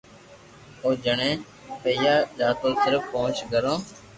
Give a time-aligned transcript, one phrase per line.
[0.81, 1.29] او جڻي
[1.81, 3.75] پينوا جاتو تو صرف پئنچ گھرو